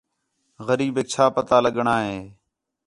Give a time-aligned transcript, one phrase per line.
[0.67, 2.17] غریبیک چَھا پتا لڳݨاں ہِے